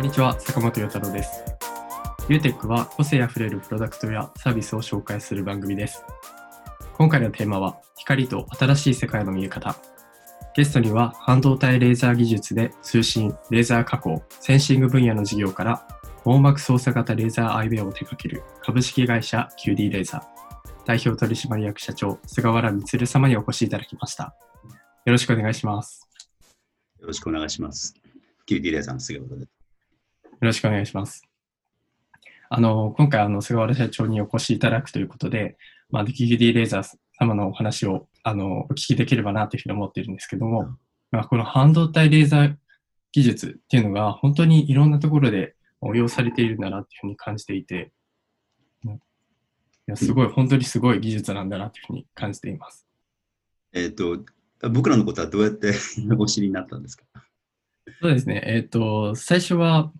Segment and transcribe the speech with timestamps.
[0.00, 1.44] こんにちは、坂本陽太郎です。
[2.30, 6.02] ユーテックは個性あふれるプロダクトやサービスを紹介する番組です。
[6.96, 9.76] 今回のテーマは、光と新しい世界の見え方。
[10.56, 15.86] ゲストには、半導体レーザー技術で通信、レーザー加工、センシング分野の事業から、
[16.24, 24.34] 網膜操作型レーザーアイウェアを手掛ける株式会社 QD レーザー、代表取締役社長、菅原光様にお越しいただきました。
[25.04, 26.08] よろしくお願いします。
[27.00, 27.94] よろしくお願いします。
[28.48, 29.59] QD レーザーの杉本です。
[30.40, 31.22] よろしくお願いします。
[32.48, 35.58] あの、今回、あの、菅原社長にお越しいただくということで、
[35.90, 40.76] まあ、QD レーザー様のお話を、あの、お聞きできればなというふうに思っているんですけども、
[41.10, 42.56] まあ、この半導体レーザー
[43.12, 47.92] 技術っていうのが、本当にいろんなところで応用されているんだなっていうふうに感じていて、
[48.84, 48.88] い
[49.86, 52.86] やすごい、本当にすごい技術なんだなというふうに感じています。
[53.74, 54.24] えっ、と、
[54.70, 55.74] 僕らのことはどうやって
[56.18, 57.04] お知りになったんですか？
[58.00, 58.42] そうですね。
[58.46, 59.92] えっ、と、最初は、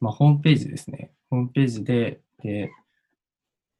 [0.00, 1.12] まあ、ホームページですね。
[1.30, 2.70] ホームページで、で、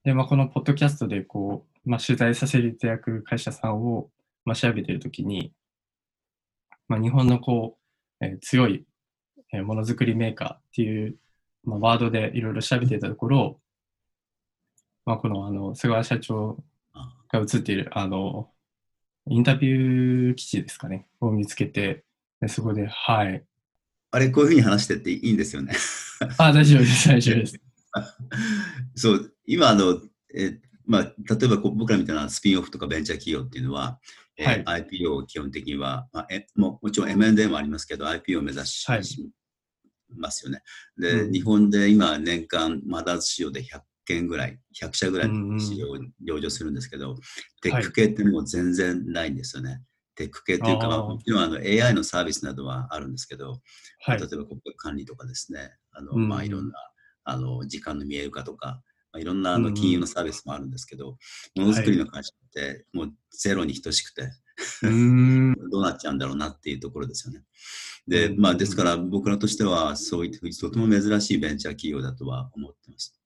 [0.05, 4.11] でまあ、このポッドキャストでこう、まあ、取材させていただく会社さんを、
[4.45, 5.53] まあ、調べているときに、
[6.89, 7.79] まあ、日本のこ
[8.21, 8.85] う、えー強い、
[9.53, 11.17] えーものづくりメーカーっていう、
[11.65, 13.61] まあ、ワードでいろいろ調べていたところ、
[15.07, 16.59] まあ、このあの菅原社長
[17.29, 18.51] が映っているあの
[19.29, 22.05] インタビュー記事ですかね、を見つけて、
[22.41, 23.45] でそこで、はい、
[24.15, 25.75] あれ、こういうふうに話してっていいんですよね。
[26.39, 27.61] あ、大丈夫です、大丈夫です。
[28.95, 30.01] そう、今、あの、
[30.33, 33.99] えまあ、例えば僕らみたいなスピンオフとかベンチャー企業っていうのは、
[34.37, 39.03] えー IPO を基本的には、まあ、えももちろん M&A もありますけど、IPO を目指し,、はい
[40.17, 40.63] ますよね。
[40.97, 47.17] で、うん日本で今、年間、マダーズ市場で100件ぐらい、100社ぐらいうんうんの市場を上場するんですけど、
[47.63, 49.83] テック系ってもう全然ないんですよね。
[50.15, 53.61] テック系っていうか、もちろんあの AI のサービスなどはあるんですけど、
[54.01, 54.37] はい例え。
[54.37, 56.75] ば国家管理とかですね、あのうんまあ、いろんな
[57.25, 58.83] あの時間の見える化とか、
[59.13, 61.17] まあ、いろんなあの金融のサービスもあるんですけど、
[61.57, 64.31] ものづくりの会社ってもうゼロに等しくて。
[64.83, 67.43] どうなっちゃうんだろうなっていうところですよね。
[68.07, 73.21] で、うんまあ、ですから僕らとしては、そういったとても珍しいベンチャー企業だとは思ってます。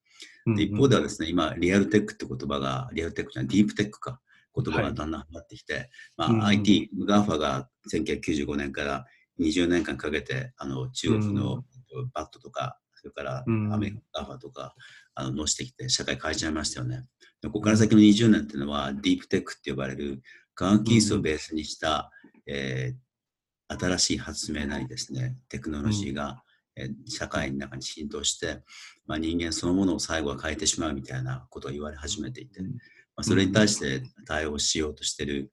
[0.57, 4.21] で一方ではですね、今、リアルテックって言葉が、リアルテックじゃない、ディープテックか、
[4.55, 6.27] 言葉がだんだん上がってきて、うん。
[6.27, 9.07] うんまあ、IT、GAFA が1995年から
[9.41, 11.65] 20年間かけて、あの中国の
[12.13, 13.73] バットとか、それからうん。
[13.73, 14.75] アメリカ GAFA とか、
[15.15, 17.05] あの、乗してきて、社会変えちゃいましたよね。
[17.41, 20.23] でここから先の20年っていうのは、ディープテックって呼ばれる、
[20.55, 22.11] 科学技術をベースにした、
[22.47, 23.09] えー
[23.71, 26.43] 新しい発明なりですね、テクノロジーが、
[26.75, 28.63] えー社会の中に浸透して、
[29.07, 32.61] まあ、人間そのものを最後は変えてしまうみたいなことを言われ始めていて、
[33.19, 35.51] まあ、それに対して対応しようとしてる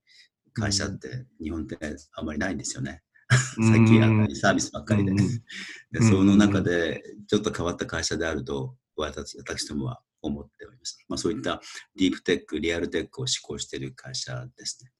[0.54, 1.76] 会社って日本って
[2.14, 3.02] あんまりないんですよね。
[3.58, 5.12] 最近あんまりサービスばっかりで。
[5.12, 11.04] うんでその中でちょっと変わった会社であると私私どもは思っております。
[11.10, 11.60] まあ、そういった
[11.96, 14.92] ディープテック、リアルテックを施行している会社ですね。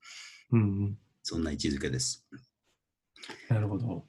[0.54, 0.98] うんうん。
[1.22, 2.26] そんな位置づけです。
[3.48, 4.08] なるほど。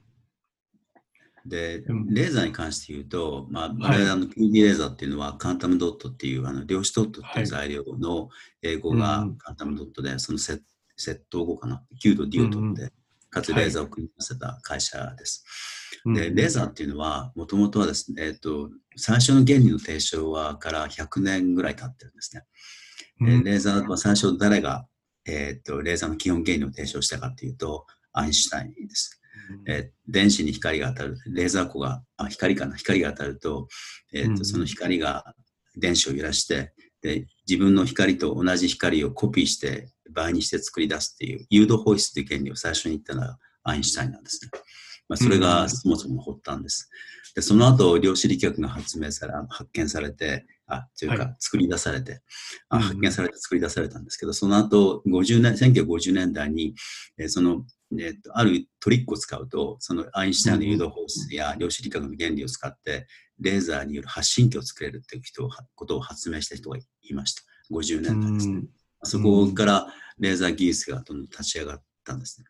[1.49, 3.99] でうん、レーザーに関して言うと、まあ、はい。
[3.99, 8.29] 我々あの PD レーザーっていうのは、カンタムドットっていう、あの量子ドットっていう材料の
[8.63, 10.61] 英語がうんカンタムドットで、そのセ
[10.99, 12.93] 窃盗語かな、9と D を取って、うん
[13.29, 15.45] かつレーザーを組み合わせた会社です。
[16.07, 22.43] うんで、レーザーっていうのは、もともとはですね、えっと、最初の原理の提唱はから100年ぐらい経ってるんですね。
[23.21, 23.45] うん。
[23.45, 24.87] でレーザーは最初誰が、
[25.27, 29.21] えっと、レーザーの基本原理を提唱したかっていうと、アインシュタインです。
[29.67, 33.67] えー電子に光が当たる、レーザー光が、あ光かな、光が当たると、
[34.13, 35.25] えーとうんその光が
[35.77, 44.51] 電子を揺らしてで、自分の光と同じ光をコピーして倍にして作り出すっていう誘導放出っていう原理を最初に言ったのはアインシュタインなんですね。
[45.09, 46.89] まあ、それうんがそもそも発端です。
[47.35, 52.23] でその後、量子力学が発明され、発見されて、あ、というはか作り出されて、
[52.71, 56.75] あうん発見されて作り出されたんですけど、その後、50年、1950年代に、
[57.19, 57.65] えーその
[57.99, 63.07] えっとあるトリックを使うと、そのアインシュタインの誘導放出や量子力学の原理を使って、
[63.39, 67.43] レーザーによる発信機を作れるっていう人をことを発明した人がいました。
[67.73, 68.63] 50年代ですね。
[69.03, 69.87] そこから
[70.19, 72.47] レーザー技術がどんどん立ち上がったんですね。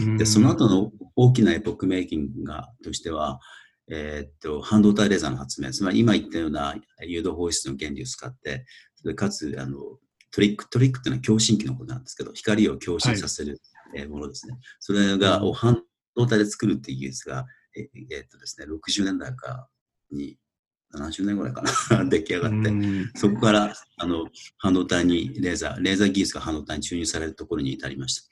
[0.00, 3.40] うんで、その後の大きなエポックメイキングがとしては、
[3.90, 6.74] えーっと、半導体レーザーの発明、つまり今言ったような
[7.06, 9.78] 誘導放出の原理を使って、それかつあの
[10.30, 13.60] トリック、トリックっていうのは共振器のことなんですけど、光を共振させる、
[13.96, 14.58] えーものですね。
[14.80, 15.82] それが、うんを半
[16.16, 17.46] 導体で作るっていう技術が、
[17.76, 19.68] ええーっとですね、60年代か
[20.10, 20.36] に、
[20.94, 24.28] 70年ぐらいかな、 出来上がって、うんそこからあの
[24.58, 28.28] 半導体にレーザー、レーザー技術が半導体に注入されるところに至りました。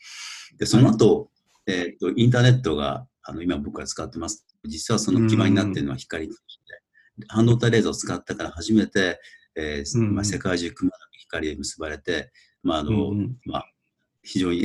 [0.58, 1.30] で、その後、
[1.66, 4.46] えーとインターネットがあの今僕が使ってます。
[4.64, 6.36] 実はその基盤になっているのは光通
[7.28, 9.20] 半導体レーザーを使ったから初めて、
[9.54, 12.32] えーまあ、世界中くまなく光で結ばれて、
[12.62, 13.72] まああのうんうんまあ、
[14.22, 14.64] 非常に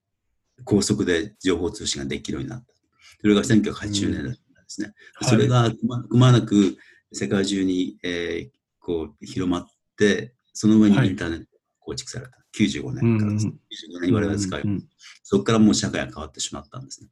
[0.64, 2.74] 高速で情報通信ができるようになった。
[3.20, 4.94] それが1980年代ですね。
[5.14, 6.76] はいそれがくまくまなく
[7.12, 8.54] 世界中に、えー
[8.84, 9.66] こう広まっ
[9.96, 11.48] て、その上にはいインターネットが
[11.80, 12.38] 構築された。
[12.54, 13.52] 95年からですね。
[13.96, 14.60] 95年に我々が使う。
[14.62, 14.88] うんうん
[15.26, 17.08] そこからもう社会が変わってしまったんですね。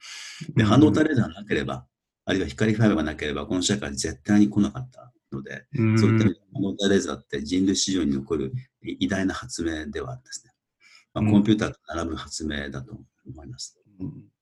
[0.54, 1.86] で、うん半導体レーザーがなければ、
[2.26, 8.52] あるいは光ファイバーがなければ、この社会は絶対に来なかったので、うんそういった意味で半導体レーザーって人類史上に残る
[8.82, 10.52] 偉大な発明ではあるんですね。
[11.14, 12.96] まあ、うんコンピューターと並ぶ発明だと
[13.26, 13.78] 思います。
[14.00, 14.32] うん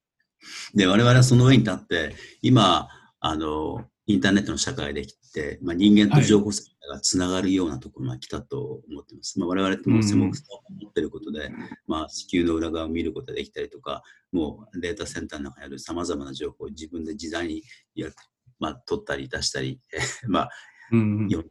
[0.75, 2.89] で、我々はその上に立って、今、
[3.21, 9.39] あの、インターネットの社会できて、まあ、人間と情報世界がつながるようなところまで来たと思っています。
[9.39, 11.53] まあ、我々とも専門家を持っていることで、
[11.87, 14.03] まあ、地球の裏側を見ることができたりとか、
[14.33, 17.63] もうデータセンターの中にある様々な情報を自分で自在に
[17.95, 18.15] やる、
[18.59, 19.81] まあ、取ったり出したり、
[20.27, 20.51] まあ、うんうん
[20.91, 21.49] 読んだり、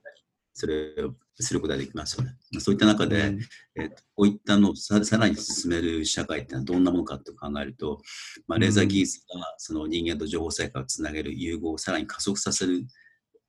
[0.53, 2.35] それをすることができますよね。
[2.59, 3.39] そういった中で、うん
[3.75, 8.01] えーとこういったのをささらに進める社会ってのはどんなものかと考えると、
[8.47, 12.85] まあ、レーザー技術がその人間と情報世界をつなげる融合をさらに加速させる、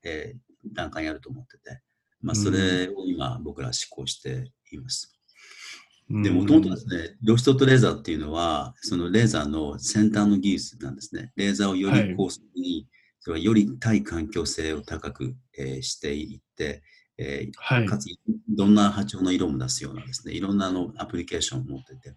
[0.03, 1.81] えー段階にあると思ってて、
[2.21, 5.17] まあ、それを今僕らは施行しています。
[6.09, 11.31] で、もともとですね、ロストとレーザーっていうのは、そのレーザーの先端の技術なんですね。
[11.37, 12.87] レーザーをより高速に、
[13.21, 16.83] それはより対環境性を高く、えーしていって、
[17.17, 18.07] えーはいかつ、
[18.49, 22.15] どんな波長の色も出すようなですね、いろんなあのアプリケーションを持ってて、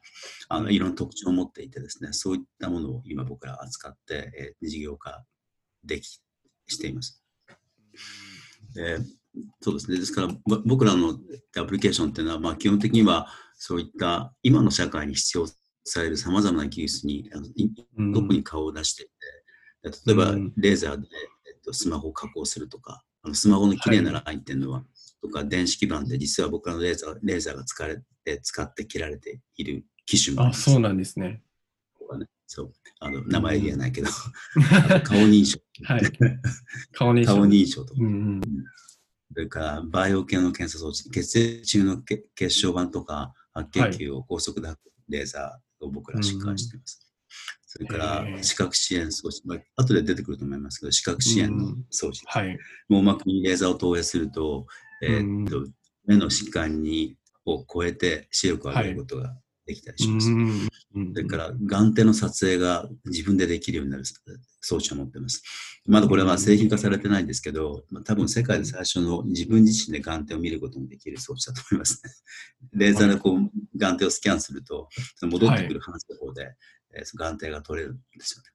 [0.49, 5.25] あのいろんな特徴を持っていてですね、そういったものを今僕ら扱って、えー事業化
[5.85, 6.21] でき
[6.67, 7.23] しています。
[8.75, 8.99] で
[9.61, 9.99] そうですね。
[9.99, 11.19] ですから、ぼ僕らの
[11.57, 15.47] アプリケーションっていうのは、まあ、基本的にはそういった今の社会に必要
[15.85, 19.13] されるさまざまな技術にあのいうんどこに顔を出していて、
[19.85, 21.07] 例えばうんレーザーで、
[21.47, 24.85] えっと、スマホを加工するとか、あのスマホの綺麗なラインっていうのは、
[25.23, 31.43] とか電子基板で実は僕らのレーザーレーザーが使われて使って切られている機種もあそうなんですね。
[32.47, 34.09] そうあの名前言えないけど、
[35.05, 36.03] 顔認証、はい。
[36.93, 37.35] 顔認証。
[37.35, 38.41] 顔認証とかう、んうん。
[39.33, 44.69] それからバイオ系の検査装置、血液中の血血小板とか白血球を高速で
[45.09, 47.13] レーザーを僕ら疾患しています。
[47.77, 52.57] それから視覚支援装置、まあ、後で出てくると思いますけど、視覚支援の装置、はい。
[52.89, 54.67] 網膜にレーザーを投影すると、
[55.03, 55.67] えーっと
[56.07, 57.17] 目の疾患に
[57.47, 59.35] を超えて視力を上げることが
[59.67, 60.29] できたりします。
[60.31, 60.69] うん
[61.13, 64.05] それから眼底の撮影が自分でできるようになる
[64.61, 65.43] 装置を持っています。
[65.87, 72.13] まだこれは製品化されてないんですけど、まあ、多分世界で最初の自分自身で眼底を見ることもできる装置だと思いますね。
[72.75, 74.89] レーザーでこう眼底をスキャンすると、
[75.23, 76.55] 戻ってくる反射法で、
[76.97, 78.51] えーその眼底が取れるんですよね。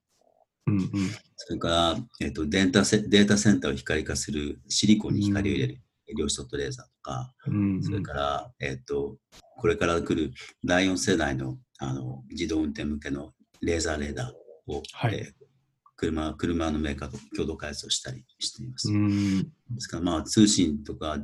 [0.66, 1.10] うんうん。
[1.36, 5.80] それから、えっとデータセデータセンターを光化するシリコンに光を入れる
[6.16, 9.16] 量子ドットレーザーとか、うんうんそれから、えっと、
[9.58, 10.32] これから来る
[10.64, 13.32] 第4世代のあの自動運転向けの
[13.62, 15.50] レーザーレーダーを、はいえー
[16.00, 18.88] 車車のメーカーと共同開発をしたりしています。
[18.90, 19.48] うんで
[19.80, 21.18] すから、まあ、通信とか、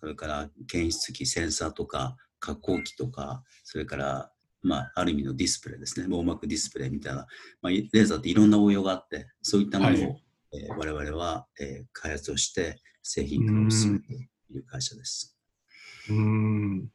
[0.00, 4.32] それから検出機、センサーとか、加工機とか、それから、
[4.62, 7.26] まあ、ある意味のディスプレイですね、網膜ディスプレイみたいな、
[7.62, 10.22] まあ、レーザーっていろんな応用があって、そういったものを、はい。
[10.50, 14.14] えー我々は、えー開発をして製品化を進めて
[14.50, 15.36] いる会社です。
[16.10, 16.88] うん。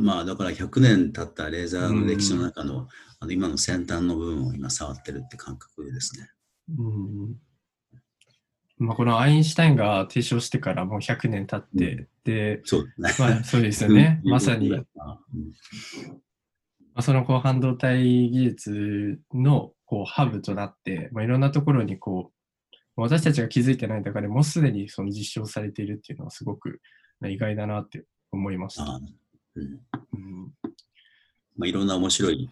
[0.00, 2.88] まあ、だから100年経ったレーザーの歴史の中の,、
[3.20, 6.30] あの今の先端の部分を今触ってるって感覚ですね。
[6.76, 7.40] うん。
[8.78, 13.28] まあ、このアインシュタインが提唱してからもう100年経って、で、そうですね。
[13.28, 14.20] まあ、そうですよね。
[14.26, 14.86] まさに、うん
[16.98, 22.32] まあ、そのこう半導体技術のこうハブとなって、まあ、いろんなところにこ
[22.96, 26.80] う私たちが気づいてない中でもうすでにその実証されているっていうのはすごく
[27.20, 28.82] まあ意外だなって思いました。
[28.82, 29.00] あ
[29.54, 29.64] うん
[30.12, 30.52] うん
[31.56, 32.50] まあ、いろんな面白い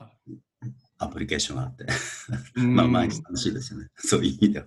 [0.98, 1.84] アプリケーションがあって、
[2.54, 3.88] うん まあ毎日楽しいですよね。
[3.98, 4.66] そういう意味では。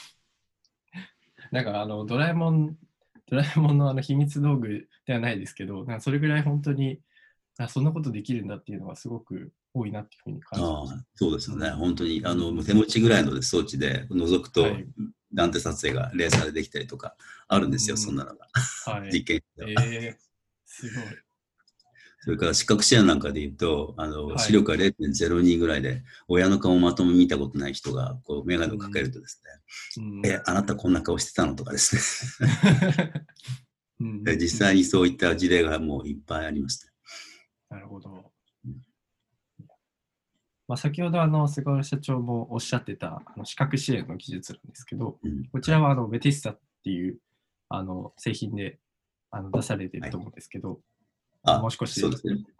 [1.52, 2.78] なんかあのドラえもん、
[3.26, 7.02] ドラえもんのあの秘密道具ではないですけど、それぐらい本当に
[7.58, 11.70] あそんなことできるんだっていうのがすごく多いなっていうふうに感じましああそうですよね。
[11.70, 14.86] 本当にあの手持ちぐらいの装置で覗くと、はい
[15.34, 17.14] 眼底撮影がレーザーでできたりとか
[17.48, 18.46] あるんですよ、うんそんなのが。
[18.84, 18.90] た。
[18.92, 19.10] はい。
[19.12, 20.16] 実験えー、
[20.64, 21.04] すごい。
[22.20, 29.42] それから視覚支援なんかで言うと、あのはい視力が0.02ぐらいで、親の顔をまともに見たことない人がこう眼鏡をかけるとです
[29.98, 32.50] うんね、え、あなたこんな顔してたのとかですね。
[34.00, 36.92] うんで実際にそういった事例がもういっぱいありますね。
[37.70, 38.32] なるほど。
[40.68, 47.18] まあ、先ほどあの菅原社長もおっしゃってたあの視覚支援の技術なんですけど、うんこちらはあのベティスタっていう
[47.68, 48.78] あの製品で
[49.30, 50.80] あの出されていると思うんですけど、
[51.46, 52.04] あもう少し。
[52.04, 52.08] お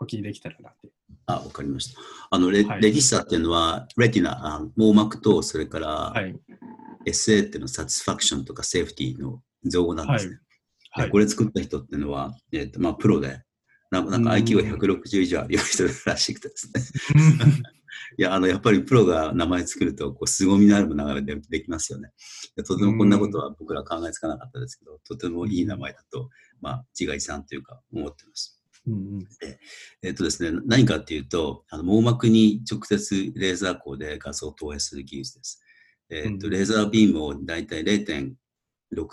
[0.04, 0.88] 聞きできたらなって。
[1.26, 2.00] あ、わかりました。
[2.30, 6.36] あの、レ,、はいレディスタっていうのは、レティナ、あ網膜と、それから、はい。
[7.06, 10.30] SA っていうのはサティスファクションとかセーフティーの造語なんですね。
[10.30, 10.40] はい
[10.96, 13.42] でこれ作った人っていうのは、えっとまあ、プロで、
[13.90, 16.82] なんかなんかうん IQ が160以上あるような人らしくてですね。
[18.18, 22.12] いや、あの、やっぱりプロが名前作ると、こう、凄みのある名前でできますよね。
[22.54, 28.56] でとてもこんなことは僕ら考えつかなかったですけど、とてもいい名前だと、まあ、自画自賛というか、思ってます。
[30.02, 35.60] えっとですね、何かっていうと、あの網膜に直接レーザー光で画像を投影する技術です。
[36.08, 38.36] えっとうんレーザービームをだいたい0.6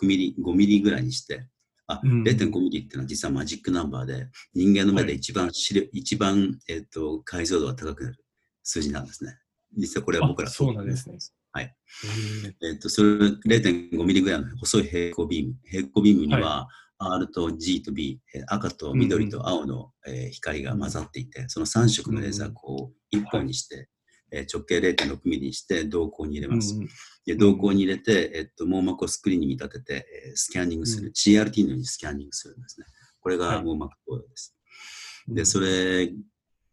[0.05, 1.47] ミリ、5ミリぐらいにして、
[1.87, 8.17] あ、うん0.5ミリっていうのは実はマジックナンバーで、人間の目で一番視力、一番、えっと解像度が高くなる
[8.63, 9.37] 数字なんですね。
[9.77, 11.17] 実はこれは僕らあそうなんですね。
[11.51, 11.65] はい。
[11.65, 15.55] へえっと、それ0.5ミリぐらいの細い平行ビーム。
[15.63, 23.89] 平行ビームには R と G と B、えー赤と緑と青の、えー光が混ざっていて、その3色のレーザー光を1本にして、
[24.33, 26.75] えー直径0.6ミリにして瞳孔に入れーます。
[26.75, 26.87] うんうん。
[27.25, 31.13] で瞳孔に入れて、えっと、網膜をスクリーンに見立てて、えースキャンニングする、うん。
[31.13, 32.85] CRT のようにスキャンニングするんですね。
[33.21, 33.55] これはい。
[33.57, 34.57] が網膜投与です。
[35.27, 36.11] で、それ、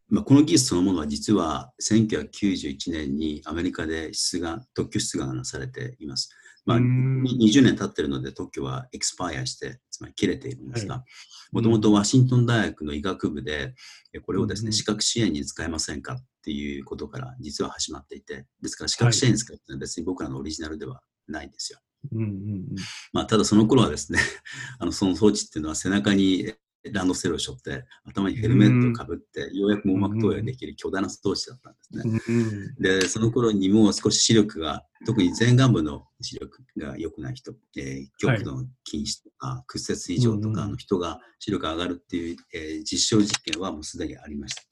[0.09, 6.31] まあ、この技術そのものは実は1991年にアメリカで出願、特許出願がなされています。
[6.67, 7.23] まあ、うん。
[7.23, 11.05] に20年経ってるので特許はエクスパイアして、つまり切れているんですがは、
[11.53, 13.75] もともとワシントン大学の医学部で、
[14.13, 14.73] えこれをですね、うんうん。
[14.73, 21.79] 視覚支援に使えませんかっていうことから実は始まっていて、ですから視覚支援に使うっていうのは別に僕らのオリジナルではないんですよ。
[22.13, 22.67] うんうん
[23.13, 24.19] まあ、ただその頃はですね、
[24.79, 26.55] あのその装置っていうのは背中に
[26.85, 32.21] ランドセルを背負って、頭にヘルメットをかぶって、ようやく網膜投与できる巨大な装置だったんですね。
[32.29, 44.70] うんうんで、その頃にもう少し視力が、特に前眼部の視力が良くない人、えー極度の近視とか、屈折異常とかの人が視力が上がるっていう、えー実証実験はもうすでにありました。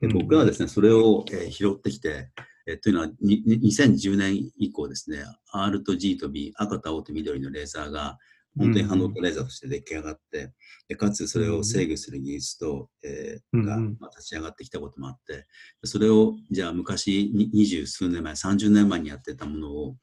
[0.00, 0.18] でうん。
[0.18, 2.30] 僕はですね、それを、えー拾ってきて、
[2.66, 8.18] えーというのはにに2010年以降ですね、R と G と B、赤と青と緑のレーザーが
[8.58, 10.52] 本当に半導体レーザーとして出来上がって、
[10.88, 15.46] でかつそれを制御する技術と、えーが、まあ、立ち上がってきたこともあって、
[15.84, 19.96] それをじゃあ昔に二十数年前、30年前にやってたものを、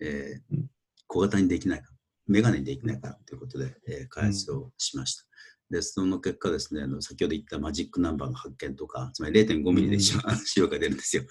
[0.00, 0.66] えーうん。
[1.06, 1.90] 小型にできないか、
[2.26, 5.27] メガネにできないかということで、えー開発をしました。
[5.70, 11.24] で、その結果ですね、あの先ほど言ったマジックナンバーの発見とか、つまり0.5ミリで一番 が出るんですよ。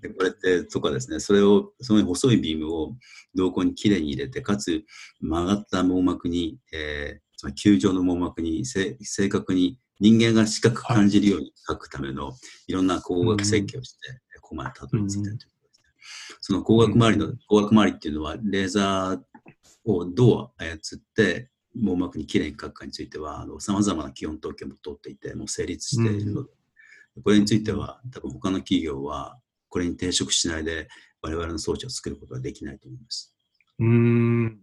[0.00, 2.96] でこれって、とかですね、それを、その細いビームを
[3.34, 4.84] 瞳孔にきれいに入れて、かつ
[5.20, 12.34] 曲がった網膜に、えーつまり球状の網膜にせ正確に人間が視覚感じるように描くための
[12.68, 15.86] いろんな光学設計をして、ここまでたどり着いたということですね。
[16.40, 26.50] その光学周りの、光学周りっていうのは、レーザーをどう操って、網膜にきれいに描くかについては、さまざまな基本統計も取っていて、もう成立しているので、
[27.22, 29.38] これについては、多分他の企業は、
[29.68, 30.88] これに抵触しないで、
[31.22, 33.34] 我々の装置を作ることはできないと思います。
[33.78, 34.60] うーん。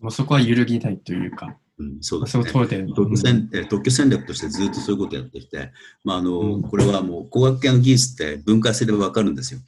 [0.00, 5.72] もうそこは揺るぎないというか、うん、そうですね特許戦えー特許戦略としてずっとそういうことをやってきて、
[6.04, 9.60] まああのうんこれはもう工学系の技術って分解すれば分かるんですよ。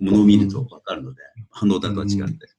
[0.00, 2.55] ものを見ると分かるので、半導体とは違って。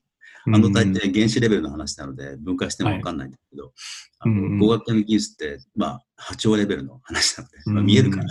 [0.52, 3.74] 半導体って原子レベルの話なので分解しても分かんないんだけど、
[4.20, 4.60] あうんうん。
[4.60, 7.86] の工学技術って、まあ、波長レベルの話なので、まあ、うん。
[7.86, 8.26] 見えるから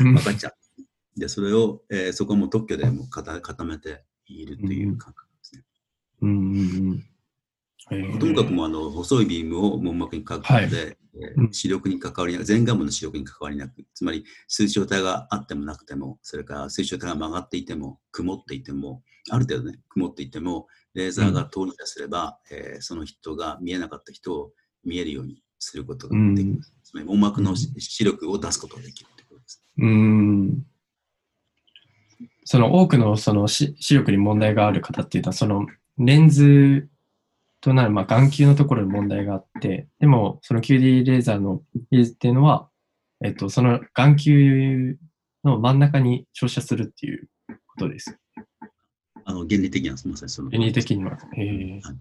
[0.00, 0.14] うん。
[0.14, 1.20] 分かっちゃう。
[1.20, 5.62] で、それを、えーそこも特許でも固固めているという感覚ですね。
[6.22, 6.94] うんうんうん。
[6.94, 7.11] へー
[7.88, 11.52] ともかくもうあの細いビームを網膜にかくので、えーうん。
[11.52, 24.52] 視力に関わりなく、前眼部の視力に関わりなく、つまり水晶体があってもなくても、それから水晶体が曲がっていても、曇っていても、ある程度ね、曇っていても、レーザーが通り出せれば、えーその人が見えなかった人を
[24.84, 26.74] 見えるようにすることができます。
[26.82, 29.62] つまり網膜の視視力を出すことができるということです。
[29.78, 29.86] う
[32.44, 35.66] その多くのその視視力に問題がある方っていうのは、その
[35.98, 36.88] レンズ
[37.62, 42.68] となる、まあ、眼球のところに問題があって、でもその QD レーザーの技術っていうのは、
[43.24, 44.96] えっと、その眼球
[45.44, 47.28] の真ん中に照射するっていう
[47.68, 48.18] ことです。
[49.24, 51.16] あの原理的にはまさにその通原理的には。
[51.34, 51.96] へえはい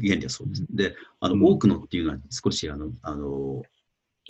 [0.00, 0.66] 原理はそうです。
[0.70, 3.62] で、あの、うん多くのっていうのは少し、あの、あの、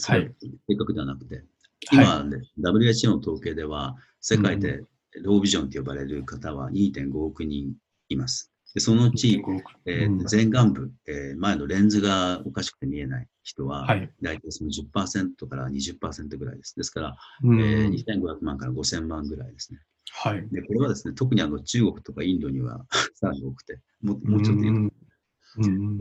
[0.03, 0.35] はい
[0.69, 1.45] 正確ではなくて、はい
[1.93, 4.83] 今、ね WHO の統計では、世界で
[5.23, 7.75] ロービジョンと呼ばれる方は2.5億人
[8.09, 8.50] います。
[8.75, 9.43] でそのうち、
[9.87, 14.11] えーうん前眼部、えー前のレンズがおかしくて見えない人は、はい。
[14.23, 16.75] 大体その10%から20%ぐらいです。
[16.77, 19.81] ですから、うんえー2500万から5000万ぐらいですね。
[20.13, 20.49] はい。
[20.51, 24.95] で、これはですね、特にあの中国とかインドには さらに多くて、ももうちょっと言うと、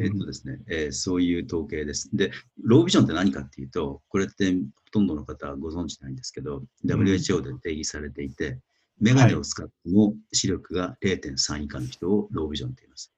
[0.03, 2.09] えっとですね、えーそういう統計です。
[2.13, 4.59] で、ロービジョンって何かっていうと、これってほ
[4.91, 8.59] とんどの方はご存知ないんですけど、WHO で定義されていて、
[8.99, 13.11] メガネを使っても視力が0.3以下の人をロービジョンって言います。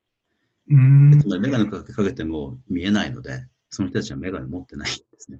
[0.70, 5.40] うんつまりメガネをかけても見えないので、その人たちはメガネ持ってないんですね。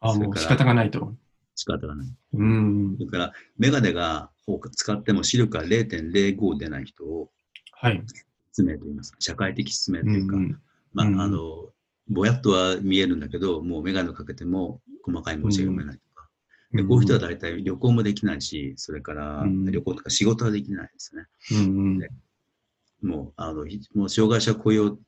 [0.00, 1.14] あ、もう仕方がないと。
[1.54, 2.08] 仕方がない。
[2.34, 3.04] うんそ。
[3.04, 7.30] れから、メガネがを使っても視力が0.05出ない人を
[7.72, 8.02] はい。
[8.52, 9.14] 失明と言います。
[9.18, 10.60] 社会的失明というか、うん
[10.92, 11.70] まあ、うんあの、
[12.08, 16.05] ぼやっとは見えるんだけど、もうメガネをかけても細かい文字が読めないとか。
[16.72, 21.26] でこういう人は大体旅行もできないし、それからうん旅行とか仕事はできないですね。
[21.52, 22.10] うんで
[23.02, 24.98] もう、あの、ひもう障害者雇用、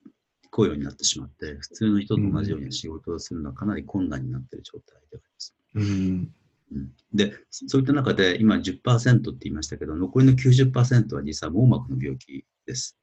[0.50, 5.54] 雇用になってしまって、普通の人と同じように仕事をするのはかなり困難になっている状態であります。
[5.74, 6.34] うん
[6.72, 12.96] うんで、そういった中で今10%って言いましたけど、残りの90%は実は網膜の病気です。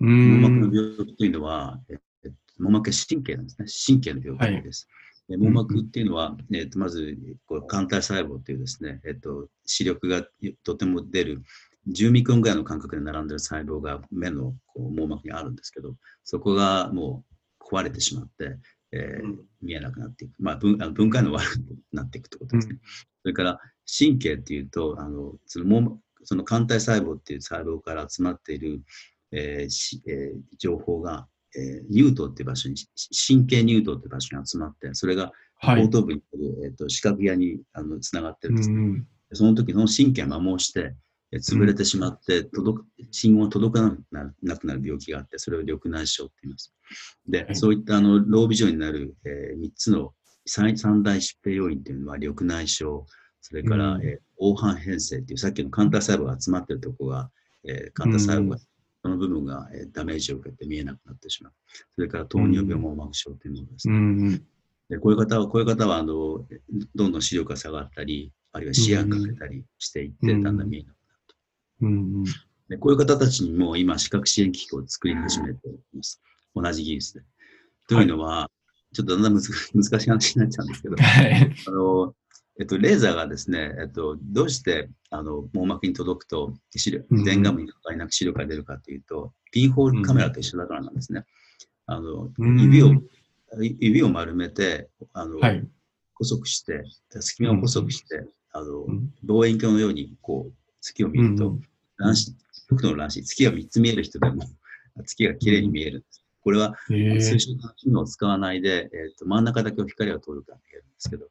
[0.00, 0.74] う網膜のん。
[0.74, 3.66] 病気というのは、ええ網膜は神経なんですね。
[3.86, 4.86] 神経の病気です。
[4.86, 10.24] で網膜っていうのは、えっとまずこう肝体細胞っていうですね、えっと視力が
[10.64, 11.42] とても出る
[11.88, 17.24] 10ミクロンぐらいの間隔で並んでる細胞が目のこう網膜にあるんですけど、そこがも
[17.60, 18.58] う壊れてしまって、
[18.92, 20.34] えー見えなくなっていく。
[20.40, 21.58] まあ、分あの分解の悪く
[21.92, 22.78] なっていくってことですね。
[23.22, 28.82] それから神経っていうと、あのその網膜その肝体細胞っていう細胞から集まっている、
[29.32, 32.88] えーしえー情報が、えー乳頭っていう場所に、し
[33.34, 36.00] 神経乳頭っていう場所に集まって、それがはい後。
[36.00, 38.74] 頭部にある、えー、と視覚野にあのつながってるんですね。
[38.76, 40.94] うんその時の神経が摩耗して、
[41.32, 46.74] えー潰れてしまって、届く信号が届かなくなるなくなる病気があって、それを緑内障って言います。
[47.26, 50.12] で、はいそういったあのロービジョンになる、え3つの
[50.44, 53.02] 三三大疾病要因っていうのは緑内障、
[53.40, 57.30] それから、うんえー黄斑変性っていうさっきの肝体細胞が集まってるところが、
[57.64, 58.62] えー肝体細胞が、うん
[59.02, 61.52] その部分が、えーダメージを受けて見えなくなってしまう。
[61.94, 63.98] それから糖尿病網膜症というものですうね。
[63.98, 64.44] ん。
[64.88, 66.46] でこういう方は、こういう方はあの
[66.94, 71.36] どんどん視力が下がったり、あるいは視野がかけたりしていって、うんだんだん見えなくなると。
[71.82, 72.24] うん。
[72.68, 76.22] でこういう方たちにも今、視覚支援機器を作り始めています。
[76.54, 77.22] 同じ技術で。
[77.88, 78.50] というのは、
[78.92, 79.42] ちょっとだんだん難
[79.74, 81.54] 難しい話になっちゃうんですけど、はい。
[81.66, 82.14] あの
[82.62, 87.24] えっと、レーザーがですね、えっと、どうしてあの網膜に届くと視力うん。
[87.24, 91.24] 前眼部に関わりなく視力が出るかというと、ピンホールカメラと一緒だからなんですね。
[91.86, 92.60] あのうん。
[92.60, 92.92] 指を
[93.80, 95.66] 指を丸めてあの、はい。
[96.14, 96.84] 細くして、
[97.18, 99.12] 隙間を細くして、あのうん。
[99.24, 101.60] 望遠鏡のようにこう月を見ると、うん。
[101.96, 102.32] 乱視、
[102.70, 104.44] 極度の乱視、月が3つ見える人でも
[105.04, 106.22] 月が綺麗に見えるんです。
[106.42, 111.26] これはえ数式の機能を使わないで、えーと真ん中だけを光が通るから見えるんですけど、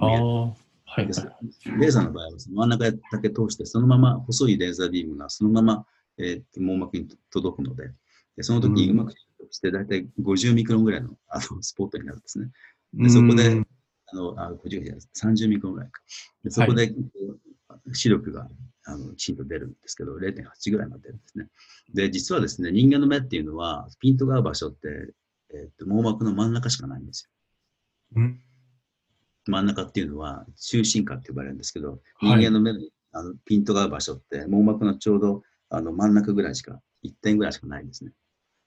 [0.00, 0.46] ああ。
[0.94, 1.06] はい。
[1.06, 5.86] レーザーの場合は真ん中だけ通して、そのまま細いレーザービームがそのまま、
[6.18, 7.90] えーと網膜に届くので、
[8.36, 9.12] でその時にうまく
[9.50, 12.50] して、だいたい50ミクロンぐらいのあのスポットになるんですね。
[12.94, 13.66] でそこでうん
[14.12, 16.00] あのあ50じゃない30ミクロンぐらいか。
[16.44, 16.96] でそこで、こ
[17.86, 18.46] う視力が
[18.84, 21.46] あのきちんと出るんですけど、0.8ぐらいまで出るんですね。
[21.94, 25.14] で、実はですね、人間の目っていうのは、ピントが合う場所って、
[25.54, 27.30] えーと網膜の真ん中しかないんです
[28.14, 28.20] よ。
[28.20, 28.40] うん
[29.46, 32.40] 真ん中っていうのは中心下って呼ばれるんですけど、はい。
[32.40, 38.12] 人間の目にあのピントが合う場所って網膜のちょうどあの真ん中ぐらいしか、1点ぐらいしかないんですね。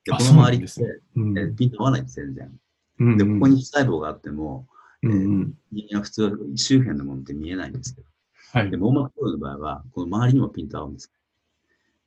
[0.05, 2.51] で、あこの周りって、そうなんえーピント合わないんです、全然。
[2.99, 4.67] うんで、ここに細胞があっても、
[5.03, 5.53] うんうん。
[5.71, 8.07] 人間は普通は周辺のものって見えないんですけど、
[8.53, 8.71] はい。
[8.71, 8.77] で。
[8.77, 11.11] 網膜の場合は、この周りにもピント合うんです。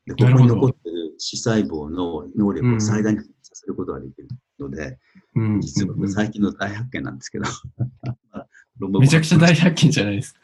[0.07, 4.29] で、ここに残ってる視細胞の能力を最大にさせることができる
[4.59, 4.99] ので、
[5.35, 5.61] うん。
[5.61, 7.45] 実は最近の大発見なんですけど、
[8.79, 10.41] 論文もめちゃくちゃ大発見じゃないですか。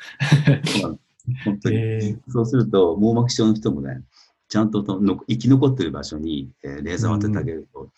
[1.45, 1.77] 本当に。
[1.77, 4.03] えそうすると、網膜症の人もね、
[4.49, 7.91] ちゃんととの生き残ってる場所に、えーレーザーを当ててあげると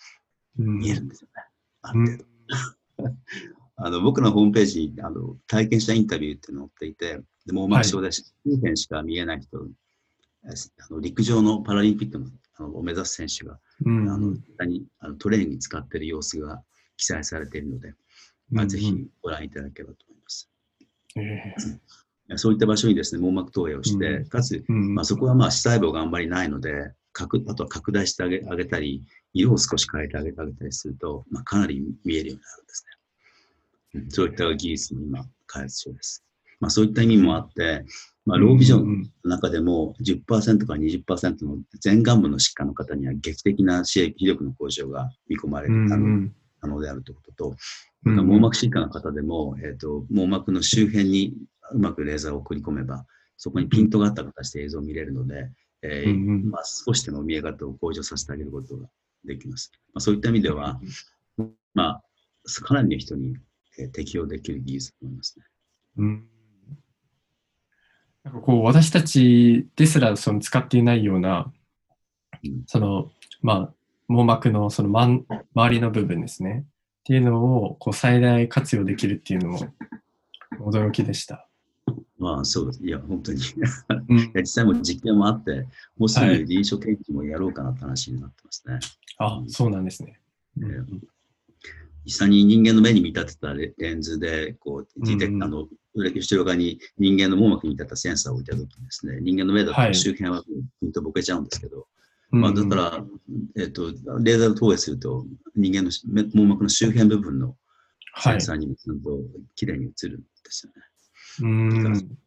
[0.56, 1.42] 見えるんですよね。
[1.82, 2.24] あうんる程
[2.98, 3.14] 度。
[3.78, 9.66] あの僕のホームページにあの体験したインタビューって載っていて、で網膜症で周辺しか見えない人、
[10.44, 12.26] えあの陸上のパラリンピックの
[12.58, 14.08] あのを目指す選手が、うん。
[14.08, 14.34] あの
[15.00, 16.62] あのトレーニングに使っている様子が
[16.96, 17.94] 記載されているので、
[18.50, 20.05] まあ、ぜひご覧いただければと
[21.20, 24.28] えそういった場所にですね、網膜投影をして、うん。
[24.28, 24.94] かつ、ーうん。
[24.94, 32.86] まあ、そこはまあ視細胞があんまりないので、拡あとは拡大してあげあげたり、色を少し変えてあげてあげたりすると、まあ、かなり見えるようになるんです
[33.94, 34.02] ね。
[34.02, 34.10] うん。
[34.10, 36.24] そういった技術に今、開発中です。
[36.58, 37.84] まあ、そういった意味もあって、
[38.24, 47.56] まあ、ロービジョンの中でも10%から20%の前眼部の疾患の方には劇的な視野力の向上が見込まれる、うんうん可能であるということと、うん
[48.16, 51.34] 網膜疾患の方でも、えー、と網膜の周辺に
[51.72, 53.04] うまくレーザーを送り込めば、
[53.36, 55.50] そこにピントがあった形で映像を見れるので、
[55.82, 58.86] えーうんうんまあ、少しでも見え方を向上させてあげることが
[59.24, 59.72] できます。
[59.92, 60.80] まあ、そういった意味では、
[61.74, 62.02] まあ、
[62.62, 63.36] かなりの人に、
[63.78, 65.44] えー適用できる技術だと思いますね。
[65.98, 66.28] うん
[68.22, 71.52] なんかこう、私たちですらその使っていないような
[72.44, 73.10] うん、その、
[73.42, 73.74] まあ、
[74.08, 76.64] 網膜のそのまん周りの部分ですね。
[77.00, 79.58] っていうのをこう最大活用できるっていうのも
[80.60, 81.46] 驚きでした。
[82.18, 82.84] まあ、そうです。
[82.84, 83.38] いや、本当に。
[84.34, 88.78] 実際も実験もあって、もうすぐはい臨床研究もやろうかなって話になってますね。
[89.18, 90.20] あ、そうなんですね。
[90.58, 91.06] うんえ
[92.06, 100.44] 実際に人間の目に見立てたレレンズで、こう、ディテクうんあの、後ろ側に人間の網膜に見立てたセンサーを置いたときにですね、人間の目だはいと周辺は
[100.80, 101.84] ピンとぼけちゃうんですけど、うん
[102.30, 103.04] まあ、だから、
[103.56, 105.90] えっ、と、レーザーを投影すると、人間の
[106.34, 107.56] 網膜の周辺部分の
[108.18, 109.10] セはいンサーにもちゃんと
[109.54, 110.82] 綺麗に映るんですよね。
[111.42, 112.18] うん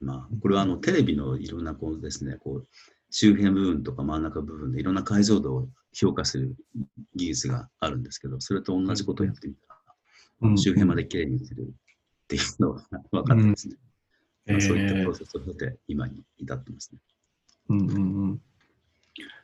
[0.00, 2.68] まあ、これはあのテレビのいろんなこうですね、こう
[3.10, 6.54] 周辺部分とか真ん中部分でいろんな解像度を評価する
[7.14, 13.76] 技術があるんですけど、それと同じことをやってみたら、うん周辺まで綺麗に映るっていうのが分かってますね。
[14.46, 16.98] まあ、そういったえープロセスを経て今に至ってますね。
[17.70, 18.40] うんうんうん。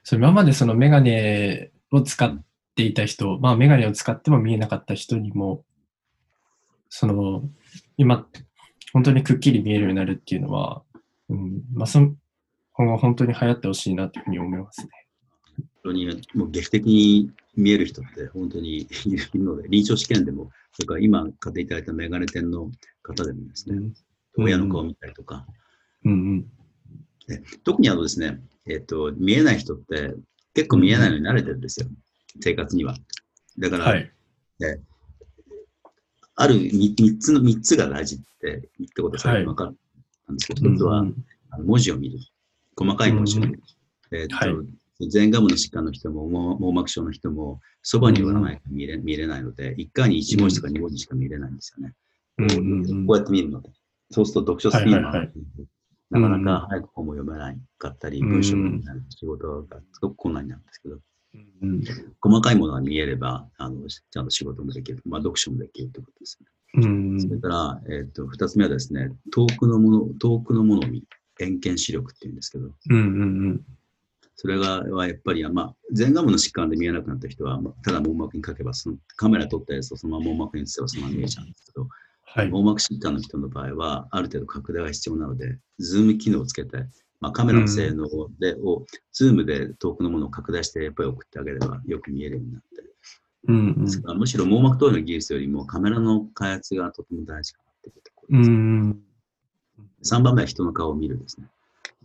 [0.03, 2.43] そう今までそのメガネを使っ
[2.75, 5.65] ていた人、まあメガネを使っても見えなかった人にも、
[6.89, 7.43] その、
[7.97, 8.27] 今、
[8.93, 10.83] 本当にくっきり見えるようになるっていうのは、
[11.29, 12.15] うん、まあその、
[12.73, 14.89] 今後本当に流行ってほしいなというふうに思いますね。
[15.57, 18.89] 本当にもう劇的に見える人って本当にい
[19.35, 22.71] るので、臨床試験でも、それから今買っていただいたメガネ店の
[23.03, 23.95] 方でもですね、うん
[24.39, 25.47] 親の顔を見たりとか、
[26.05, 26.43] うんうん。
[27.27, 30.15] で特にあのですね、えっ、と、見えない人って
[30.55, 31.87] 結構見えないのに慣れてるんですよ。
[32.41, 32.95] 生活には。
[33.59, 34.11] だから、はい。
[36.35, 38.61] あるみ三つの三つが大事って、っ
[38.95, 41.15] てことがはい分かるんですけど、一つは、うん
[41.51, 42.19] あの文字を見る。
[42.77, 43.61] 細かい文字を見る。
[44.13, 44.55] えっ、と、はい
[45.13, 51.95] 前牙部の疾患の人も網網膜症の人もそばに寄らないと見れ,、見れないので、1回に1文字とか2文字しか見れないんですよね。
[52.39, 53.71] うんこうやって見るので。
[54.11, 55.33] そうすると読書スピードがはいはいはい
[56.13, 58.29] なかなか早く本も読めないかったり、うん。
[58.29, 60.99] 文章も仕事がすごく困難になるんですけど、
[61.35, 61.83] うん。
[62.21, 65.03] 細かいものが見えれば、あのちゃんと仕事もできる。
[65.07, 66.47] まあ、読書もできるということですね。
[66.75, 67.21] うん。
[67.21, 71.07] それから、えっ、と、二つ目はですね、遠くのもの、遠くのものを見る。
[71.39, 72.99] 遠見視力っていうんですけど、うんう
[73.55, 73.61] ん
[74.35, 81.87] それがはやっぱり、まあ、前眼部の疾患で見えなくなった人は、まあただ網膜に書けばその、カメラ撮ったやつをそのまま網膜に映せばそのまま見えちゃうんですけど、
[82.35, 82.49] はい。
[82.49, 86.87] 網膜疾患の人の場合は、ある程度拡大が必要なので、ズーム機能をつけて、
[87.21, 88.07] まあ、カメラの性能
[88.41, 92.83] で、を、ズームで遠くのものを拡大してやっぱり送ってあげればよく見えるようになって、
[93.49, 94.19] うんうん。
[94.19, 98.51] むしろ網膜投影の技術よりもカメラの開発がとても大事かなっていうとこうろです。
[98.51, 99.03] ん
[100.05, 101.49] 3番目は人の顔を見るですね。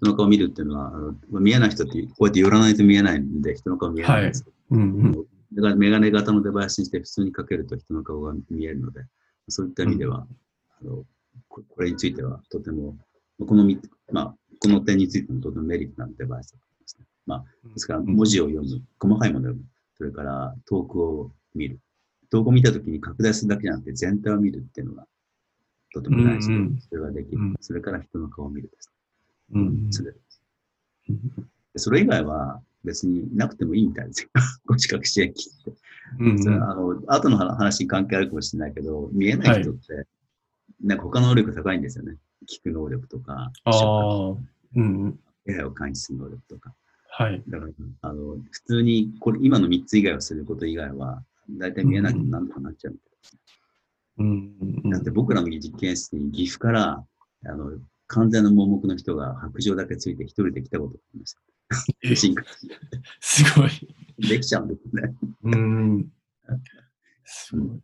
[0.01, 5.13] 人の顔を見るっていうのは、あの見えない人ってこうやって寄らないと見えないんで、人の顔見えないんですけど、うんうん。
[5.53, 9.05] だからメガネ型のデバイスにして普通にかけると人の顔が見えるので、
[9.49, 10.27] そういった意味では、
[10.81, 11.03] あの
[11.47, 12.95] ここれについてはとても、
[13.39, 13.79] このみ、
[14.11, 17.05] まあ、この点についてもとてもメリットなデバイスだと思いますね。
[17.25, 19.61] まあ、ですから文字を読む、細かいものを読む、
[19.97, 21.79] それから遠くを見る。
[22.29, 25.07] 遠くを見たときに拡大するだけじゃなくて全体を見るっていうのが
[25.93, 27.37] とても大事で、それができる。
[27.39, 28.91] うんそれから人の顔を見るです。
[29.53, 29.89] うん
[31.75, 34.29] それ以外は別になくてもいいみたいですよ。
[34.65, 35.73] ご視覚支援機って。
[36.19, 40.07] うんそれはあの後の話に関係あるかもしれないけど、見えない人って、
[40.81, 42.17] なんか他の能力高いんですよね。
[42.47, 44.35] 聞く能力とか、あ
[44.75, 45.19] うん
[45.65, 46.73] を感知する能力とか。
[47.09, 47.43] はい。
[47.47, 47.71] だから、
[48.01, 53.07] あの普通にこれ今の3つ以外をすること以外は、大体見えなくてなんとかなっちゃうみたい
[54.19, 54.97] うんうんな。
[54.97, 57.05] だって僕らの実験室に岐阜から
[57.45, 61.37] あの完全な盲目の人が白状だけついて一人で来たことがあります。
[61.37, 61.56] え新幹線
[63.19, 63.69] すごい。
[64.19, 65.13] でできちゃうんですね。
[65.43, 66.07] うん。
[67.25, 67.77] すごい。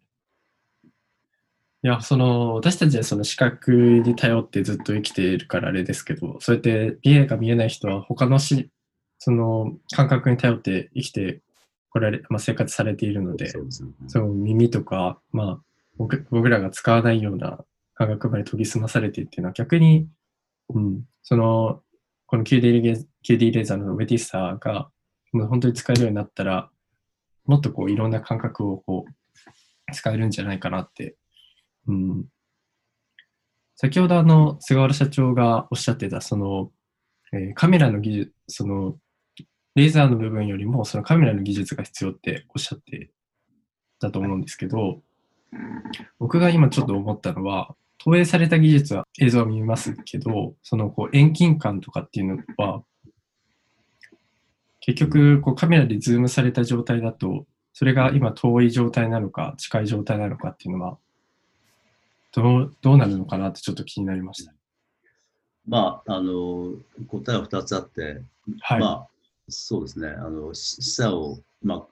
[1.86, 8.70] いや、その、私たちはその視覚に頼ってずっと生きているからあれですけど、そうやって見えが見えない人は他のし、
[9.20, 11.42] その感覚に頼って生きて
[11.90, 13.70] こられ、まあ、生活されているので、そうね。
[14.08, 15.60] その耳とか、まあ、
[15.98, 17.60] 僕僕らが使わないような
[17.96, 20.08] 感覚まで研ぎ澄まされているっていうのは逆に、
[20.70, 21.82] うん、その、
[22.28, 24.90] この QD レー QD レーザーのメティッサーが
[25.32, 26.70] もう本当に使えるようになったら、
[27.46, 31.16] もっとこういろんな感覚をこう使えるんじゃないかなって。
[31.88, 32.26] うん、
[33.76, 36.72] 先ほどあの、菅原社長がおっしゃってた、その、
[37.34, 38.98] えーカメラの技術、その、
[39.76, 43.10] レーザーの部分よりもそのカメラの技術が必要っておっしゃって
[44.00, 45.02] たと思うんですけど、
[46.20, 52.84] 僕が今ちょっと思ったのは、投影された技術は映像を見ますけど、そのこう遠近感とかっていうのは、
[54.86, 60.98] 結局こうカメラでズームされた状態だと、それが今遠い状態なのか近い状態なのかっていうのは、
[62.34, 64.54] どうどうなるのかなってちょっと気になりました。
[65.66, 66.74] まあ、あの、
[67.08, 68.22] 答えは2つあって、
[68.60, 68.80] はい。
[68.82, 69.08] まあ、
[69.48, 71.88] そうですね、あの、し示唆を、まあ、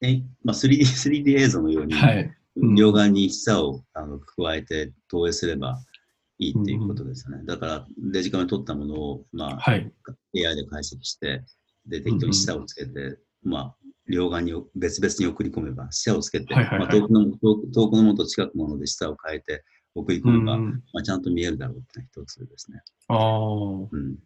[0.00, 2.22] えまあ、3D, 3D 映像のように、はい。
[2.22, 5.78] うん両側に示唆をあの加えて投影すれば
[6.40, 7.44] いいっていうことですよね。
[7.44, 9.92] だから、デジカメに撮ったものを、まあ、はい。
[10.34, 11.44] AI で解析して、
[11.88, 13.76] で、適当に示唆をつけて、まあ、
[14.08, 22.80] 両側に別々に送り込めば、示唆をつけて、はいはいはいまあ、遠くの遠く遠くのものと近くのもので示唆を変えて送り込めば、うんまあ、ちゃんと見えるだろうって一つですね。
[23.08, 23.88] ああ。
[23.90, 24.16] うん。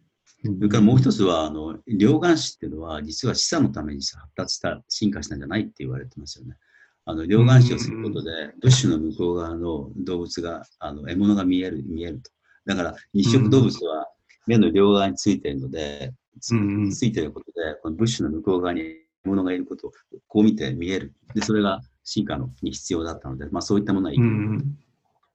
[0.45, 6.57] それからもう一つは、あの、両眼視っていうのは、実は示唆のために発達した、進化したんじゃないって言われてますよね。
[7.05, 12.31] あの、両眼視をすることで、ブッシュの向こう側の動物が、あの、獲物が見える、見えると。
[12.65, 14.07] だから、日食動物は
[14.45, 19.91] 目の両側についているので、ついていることで、このブッシュの向こう側に獲物がいることを、
[20.27, 21.13] こう見て見える。
[21.33, 24.19] で、それが進化のに必要だったので、まあそういったものはいい。
[24.19, 24.77] うん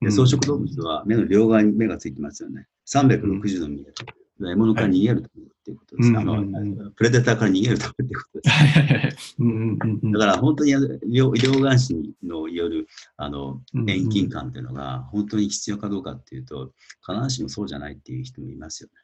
[0.00, 2.66] で草食動物は目の両側に目がついてますよね。
[2.86, 3.94] 360度見える。
[4.40, 6.12] 獲物から逃げるためっていうことです。
[6.16, 8.56] あうんうんうんのプレデターから逃げるためっていうことです。
[8.56, 10.72] はいはいはいうんうんうんうん だから本当に
[11.06, 16.72] 両両眼視のよるあのうん遠近感っていうのが本当に必要かどうかっていうと、
[17.04, 18.94] 必ずしもそうじゃないっていう人もいますよね。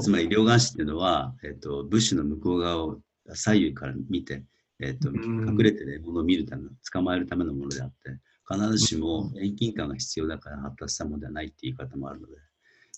[0.00, 2.98] つまり両眼視っていうのは、えっと、ブッシュの向こう側を
[3.34, 4.44] 左右から見て、
[4.80, 5.48] えっと、うん。
[5.48, 8.18] 隠れて獲物を見るための、捕まえるためのものであって、
[8.50, 12.34] 必ずしも遠近感が必要だから発達したものではないっていう言い方もあるので、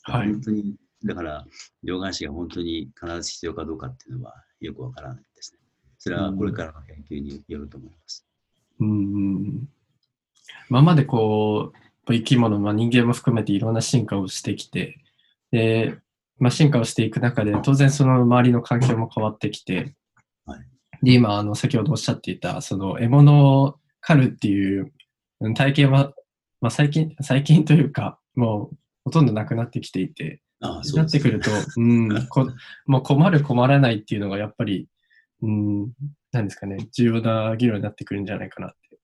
[0.02, 0.32] はい。
[0.32, 1.46] 本当に、だから、
[1.82, 5.60] 両眼視が本当に必ず必要かどうかっていうのはよくわからないですね。
[5.98, 8.26] それはこれからの研究によると思います。
[8.78, 9.68] うん。
[10.68, 14.98] 今までこう、生き物、まあ、人間も含めていろんな進化をしてきて、
[15.50, 15.98] で、
[16.40, 19.94] まあ、進化をしていく中で、当然その周りの環境も変わってきて、
[20.44, 20.60] はい。
[21.02, 24.92] で、今、あの、先ほどおっしゃっていた、その獲物を狩るっていう
[25.40, 26.12] うん体験は、
[26.60, 32.46] まあ、最近、最近というか、もうほとんどなくなってきていて、ああ、なってくると、うん、こ
[32.86, 34.88] もう困る困らないっていうのがやっぱり、
[35.42, 35.92] うん、
[36.32, 38.98] なんですかね、重要な議論になってくるんじゃないかなって。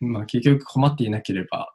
[0.00, 1.74] まあ結局困っていなければ、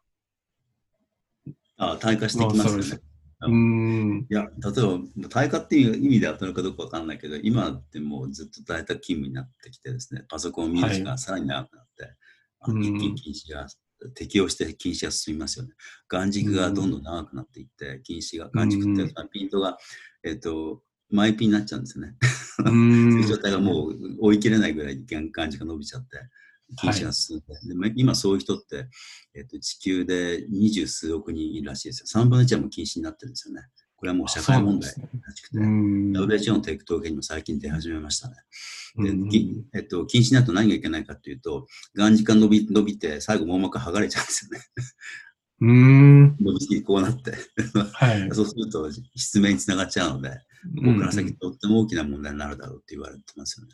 [1.78, 3.02] ああ、退化していきますよね。
[3.02, 3.07] も
[3.40, 12.16] うん、いや、例えば、退化っていう意味であったのかどうかわかんないけど、今ってもうずっと在宅勤務になってきてですね、パソコンを見る時間がさらに長くなって、
[12.62, 13.68] あのうん一気に禁止が、
[14.16, 15.74] 適応して禁止が進みますよね。
[16.08, 19.78] 眼軸がどんどん長くなっていって、禁止が、眼軸ってピントが、
[20.24, 22.16] えっ、と、前ピンになっちゃうんですよね。
[22.22, 22.26] う
[22.58, 26.18] そういんう状態がもう追い切れないぐらい眼眼軸が伸びちゃって、
[26.76, 28.88] 禁止が進んで、でま今そういう人って、
[29.36, 32.22] えっと地球で二十数億人いるらしいですよ。
[32.22, 33.62] 3分の1はもう禁止になってるんですよね。
[33.98, 38.36] これはもう社会問題らしくて、うん、WHO のテク統計にも最近出始めましたね。
[38.98, 39.12] で
[39.74, 44.66] えっと、禁止になると何がいけないかっていうと、眼軸が伸び伸びて、最後網膜が剥がれちゃうんですよね。
[45.60, 47.32] うん、伸びすぎてこうなって。
[47.94, 48.30] はい。
[48.34, 50.36] そうすると失明につながっちゃうので、こ
[50.94, 53.74] こから先とっても大きな問題になるだろうって言われてますよね。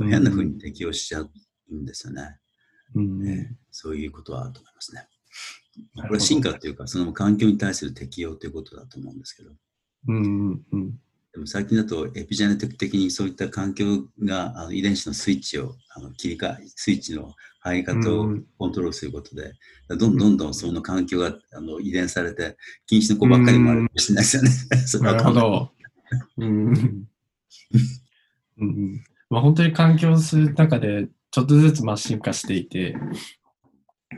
[0.00, 1.30] うん変な風に適応しちゃう
[1.72, 2.38] んですよね。
[2.94, 3.22] うん。
[3.22, 5.06] ねそういうことはあると思いますね。
[5.96, 9.50] これは進化っていうか、その環境に対する適応ということだと思うんですけど、
[10.08, 10.98] うんうん
[11.32, 18.44] でも最近だとエピジェネティック的にそういった環境があの遺伝子のスイッチをあの切り替え、スイッチの入り方をうん。
[18.56, 19.52] コントロールすることで、
[19.88, 20.54] どんどんどんどん。
[20.54, 25.10] その環境があの遺伝されて、禁止の子ばっかりもあるかもしれないですよね。
[25.12, 25.72] なるほど。
[26.36, 26.68] うん
[28.58, 32.94] うん まあ、本当に環境をする中で、ちょっとずつまあ進化していて、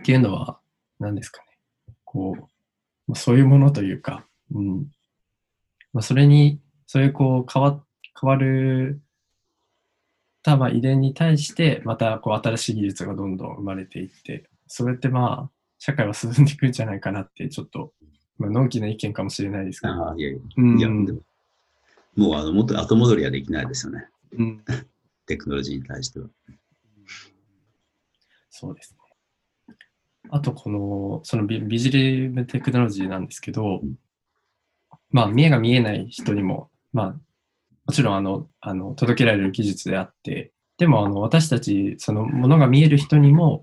[0.01, 0.59] っていうのは、
[1.01, 1.47] 何ですかね。
[2.05, 2.43] こう、
[3.09, 4.89] まあそういうものというか、うん
[5.95, 7.83] まあ、それに、そういうこう変わ
[8.21, 9.01] 変わる
[10.43, 17.95] たまあ遺伝に対して、またこう新しい技術がどんどん生まれていって、それってまあ、社会は進んでいくんじゃないかなって、ちょっと、
[18.37, 19.95] まあのんきな意見かもしれないですけど。
[19.95, 21.21] ああいやいや、うんいやでも
[22.15, 24.07] もうあのもっと後戻りはできないですよね。
[24.33, 24.65] うん
[25.25, 26.29] テクノロジーに対しては。
[28.59, 28.97] そうです
[29.69, 29.77] ね。
[30.31, 33.83] あと、この、そのビビジリムテクノロジーなんですけど、
[35.11, 37.15] まあ、見えが見えない人にも、まあ、
[37.87, 43.61] もちろん、あの、あの届けられる技術であって、でも、あの、私たち、その、ものが見える人にも、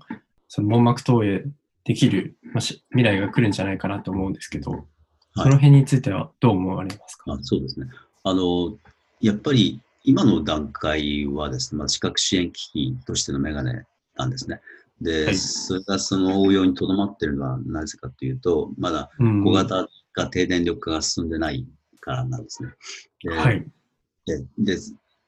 [0.48, 1.44] その網膜投影
[1.84, 4.86] できる、まあ、し未来が来るんじゃないかなと思うんですけど、
[5.34, 7.86] その辺についてはどう思われますか、あそうですね。
[8.22, 8.76] あの、
[9.20, 13.84] やっぱり今の段階はですね、まあ、視覚支援機器としてのメガネ
[14.16, 14.60] なんですね。
[15.00, 21.66] で、はいそれがその応用にとどまっているのはなぜかというと、まだうん小型が低電力化が進んでない
[22.00, 22.70] からなんですね。
[23.22, 23.66] ではい。
[24.26, 24.78] でで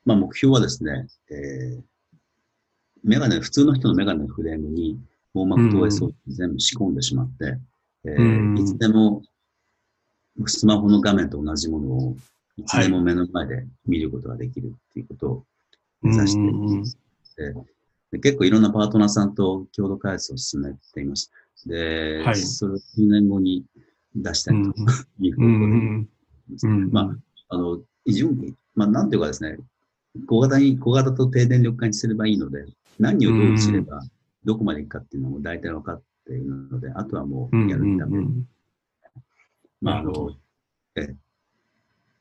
[0.04, 1.82] まあ、目標はですね、えー
[3.04, 4.98] メガネ、普通の人のメガネのフレームに
[5.32, 7.58] 網膜投影装置を全部仕込んでしまって、
[8.04, 8.24] えーう
[8.54, 9.22] んいつでも
[10.46, 12.16] スマホの画面と同じものを
[12.56, 15.44] いつでも目の前で見ることができるっていうことを
[16.02, 16.98] 目指しています。
[18.18, 21.30] 結構いろんなパートナーさんと共同開発を進めています。
[21.66, 22.36] で、はい。
[22.36, 23.64] それを数年後に
[24.14, 24.70] 出したいと
[25.20, 26.08] いううんう方向でん
[26.62, 26.90] うん。
[26.92, 27.00] ま
[27.48, 29.58] あ、あの、準備、まあ、なんていうかですね、
[30.26, 32.66] 小型に、小型と低電力化にすればいいので、
[32.98, 34.00] 何をどうすれば、
[34.44, 38.48] どこまで行くかっていうのも大体分かっているので、あとはもううんやるため、うん。
[39.80, 40.30] まあ、あの、
[40.96, 41.14] え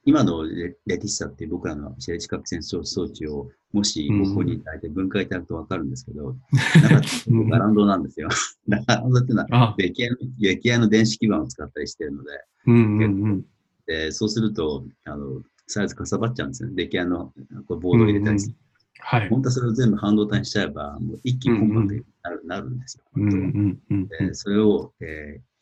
[0.06, 6.36] 今のレレティッサっていう僕らの地地殻セン装置を、もしうんここに大体分解いただくと分かるんですけど、
[7.28, 8.30] うんガランドなんですよ。
[8.70, 12.30] ガランドっていうのは、あ、出来合いの出来合いの電子基板を使ったりしているので、
[12.68, 13.46] うんうんうん。
[13.88, 16.76] でそうすると、あの、サイズかさばっちゃうんですよね。
[16.76, 17.34] 出来合いの
[17.68, 18.56] こうボードを入れたりする。
[19.00, 19.30] はい。
[19.30, 23.04] 本当はそれを全部半導体にしちゃえば、もう一気にコンパクトになる,、なるんですよ。
[23.16, 25.56] うんう本当はんうんでそれを、えー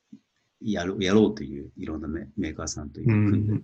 [0.66, 3.64] やるやろうといういろんなメメーカーさんといううん組んで、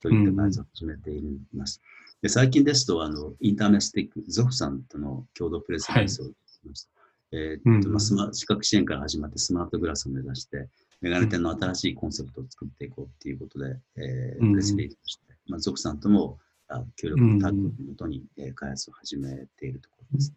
[0.00, 1.22] といった開発を始めてい
[1.54, 1.80] ます。
[2.22, 6.32] で最近ですと、あのインターネスティック、ゾフさんとの共同プレスリリースをし
[6.64, 6.90] ました。
[7.32, 10.68] えとうんまあ、スマ視覚支援から始まってスマートグラスを目指して、
[11.00, 20.32] メガネ店の新しいコンセプトを作っていこうということで、えプレスリリースをして、まあ、ゾフさんともあ協力のタッグのもとに、えー開発を始めているところです。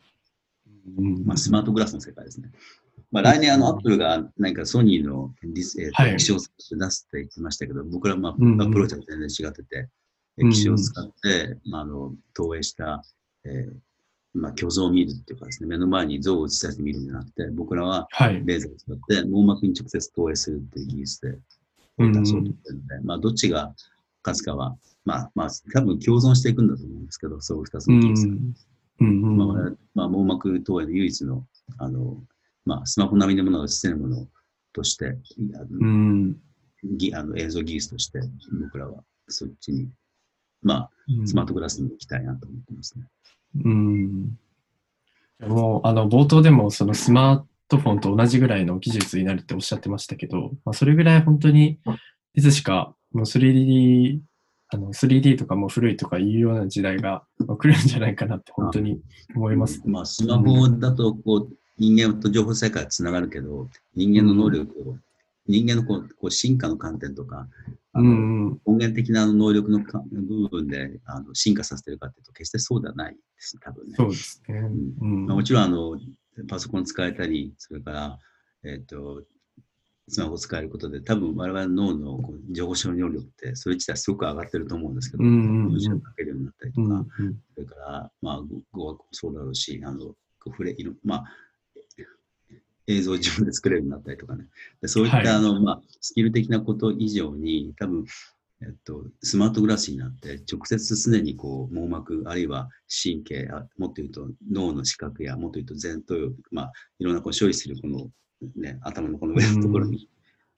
[0.98, 2.52] うんまあ、スマートグラスの世界ですね。
[3.12, 6.18] まあ、来年、あの、アップルが何かソニーのディス、えーとはい。
[6.18, 8.62] 機種を出すって言ってましたけど、僕ら、まあ、うんうん。
[8.62, 9.90] アプローチは全然違ってて、
[10.38, 10.52] えうん。
[10.52, 13.04] 機種を使って、まあ、あの、投影した、
[13.46, 13.74] えー
[14.34, 18.42] まあ、虚像を見るっていうかですね、目の前に像を映させて見るんじゃなくて、僕らははい。
[18.46, 21.38] レーザーを使って網膜に直接投影するっていう技術で、
[21.98, 23.74] 出そうとしてるので、まあ、どっちが
[24.24, 28.34] 勝つかは、まあ、まあ、多分共存していくんだと思うんですけど、そういう二つうの技術が。
[28.34, 28.38] ん
[29.00, 29.24] うん。
[29.24, 29.48] うんまあ
[29.96, 31.46] まあ、網膜投影の唯一の、
[31.78, 32.18] あの、
[32.68, 34.28] まあ、スマホ並みのものが映せるもの
[34.74, 35.10] として、い
[35.56, 36.38] あのうん
[36.84, 38.20] ぎあの映像技術として、
[38.62, 39.90] 僕らはそっちに、
[40.62, 40.90] まあ、
[41.26, 43.06] スマートグラスに行きたいなと思ってますね。
[43.64, 44.38] うん。
[45.48, 51.80] もう、あの、冒頭でも、そのスマートフォンと同じぐらいの技術になるっておっしゃってましたけど、まあ、それぐらい本当に、
[52.34, 54.20] いつしか、もう 3D、
[54.70, 59.00] あの、3D とかも古いとかいうような時代がまあ来るんじゃないかなって本当に
[59.36, 59.82] 思います。
[59.86, 64.98] まあ、スマホだと、こう、人間と情報世界がつながるけど、人間の能力を、
[65.48, 67.48] 人間のこうこう進化の観点とか、
[67.94, 68.50] あうの。
[68.66, 73.94] 根源的な能力のか部分であの進化させてるかっていうと、決してそうではないですね、多分ね。
[73.96, 74.56] そうですね。
[75.02, 76.00] うんまあ、もちろんあの
[76.48, 78.20] パソコン使えたり、それから、
[78.64, 79.24] えっと
[80.10, 90.16] スマホを使えることで、多分我々の脳のこう情報処理能力って、それ自体すごく上がってると思うんですけど、文章を書けるようになったりとか、うんうんそれから、まあ、語学もそうだろうし、あのこ
[90.48, 91.26] う触れいろまあ、
[92.88, 94.46] 映像を自分で作れるようになったりとかね。
[94.82, 98.06] でそういった、はいあのまあ、スキル的なこと以上に、多分
[98.62, 102.70] えっと、スマートグラスになって、直接すでにこう網膜、あるいは
[103.04, 108.10] 神経、あもっと言うと脳の視覚や、もっと言うと前頭葉、まあ、いろんなこう処理するこの、
[108.56, 110.10] ね、頭のこの上のところに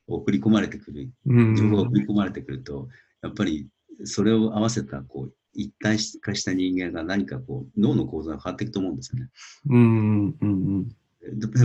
[0.08, 2.88] 送り込まれてくる、うん情報が送り込まれてくると、
[3.22, 3.68] やっぱり
[4.06, 9.30] それを合わせたこう一体化した人間が何かこう脳の構造が変わっていくと思うんですよね。
[9.70, 10.96] うんうんうんで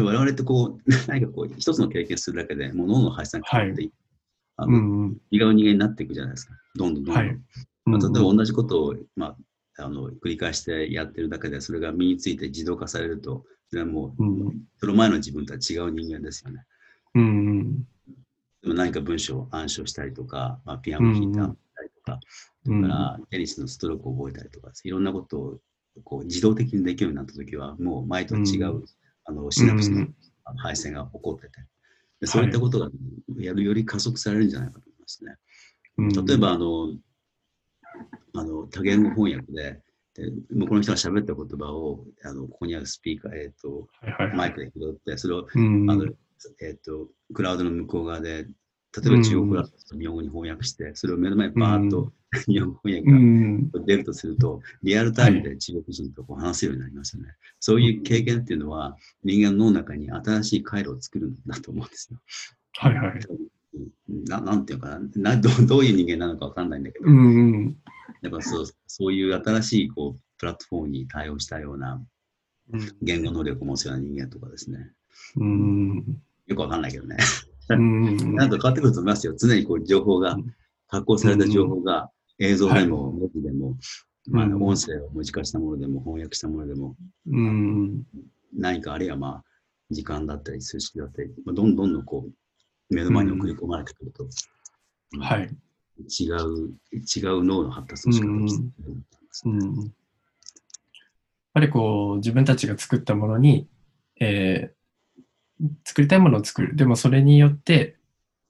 [0.02, 3.94] 我々ってこう、何かこう、一つの経験するだけでもう脳の配散が変わっていく。
[4.56, 6.54] あのうんうん違う人間になっていくじゃないですか。
[6.76, 7.24] どんどんどんどん。
[7.26, 7.36] はい
[7.86, 9.36] まあ、例えば同じことを、ま
[9.78, 16.64] あ、あの繰り返してやってるだけで、それが身について自動化されると、それはもう、うんその前の自分とは違う人間ですよね。
[17.14, 17.28] うんう
[17.62, 17.88] ん
[18.62, 22.20] でも何か文章を暗唱したりとか、まあ、ピアノ弾いたりとか、
[22.66, 25.58] うんだからテニスのストロークを覚えたりとか、いろんなことを
[26.02, 28.84] こう自動的にできるようになったときは、もう前と違う、うん
[29.24, 30.14] あのシナプスのうん
[30.56, 31.52] 配線が起こってて、
[32.20, 32.90] でそういったことが
[33.38, 35.36] やるより加速されるんじゃないかと思いますね。
[35.98, 36.26] うん。
[36.26, 36.94] 例えば、あの、
[38.34, 39.80] あの多言語翻訳で、
[40.14, 43.88] で向こうの人が喋った言葉をあのここにあるスピーカー、えー、と
[44.36, 45.90] マイクで拾って、それを、うん。
[45.90, 46.04] あの
[46.60, 48.46] えー、とクラウドの向こう側で、
[49.02, 52.12] 例えば中国語だと日本語に翻訳して、それを目の前にバーッと
[52.46, 57.30] 日本語翻訳うがん出るとすると、リアルタイムで中国人とこう話せるようになりますよね。
[57.60, 62.20] そういう経験っていうのは、人間の中に新しい回路を作るんだと思うんですよ。
[62.78, 63.20] はいはい。
[64.28, 67.06] ななんていうのかななどう、どういう人間なのかわかんないんだけど、
[68.22, 72.00] やっぱそうそういう新しいこうプラットフォームに対応したような
[72.72, 74.92] うん言語能力を持つような人間とかですね、
[75.36, 76.20] うん。
[76.46, 77.16] よくわかんないけどね。
[77.70, 78.34] うん。
[78.34, 79.34] なんか変わってくると思いますよ。
[79.38, 80.54] 常にこう情報がうん、
[80.88, 83.76] 発行された情報が映像でも文字でも、
[84.28, 86.96] まあ、うん音声を文字化したものでも翻訳したものでも、
[87.30, 88.02] うん。
[88.56, 89.44] 何かあるいはまあ、
[89.90, 95.48] 時間だったり数式だったり、まあ、どんどんどんこう、目の前に送り込まれてくると、うんはい。
[96.08, 99.60] 違う、違う脳の発達の仕方をしてると思いますうん。
[99.80, 99.92] やっ
[101.54, 103.68] ぱりこう、自分たちが作ったものに、
[104.20, 104.73] えー
[105.84, 106.76] 作りたいものを作る。
[106.76, 107.96] でもそれによって、